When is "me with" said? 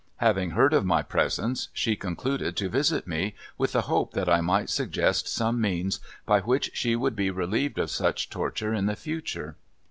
3.05-3.73